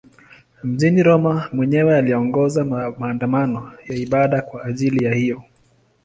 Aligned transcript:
Mjini 0.63 1.03
Roma 1.03 1.49
mwenyewe 1.53 1.97
aliongoza 1.97 2.65
maandamano 2.99 3.71
ya 3.89 3.95
ibada 3.95 4.41
kwa 4.41 4.63
ajili 4.65 5.15
hiyo. 5.19 5.41